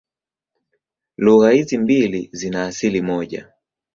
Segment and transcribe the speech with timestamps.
[1.17, 3.49] Lugha hizi mbili zina asili moja.